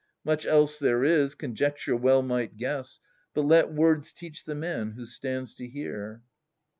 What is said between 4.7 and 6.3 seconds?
who stands to hear.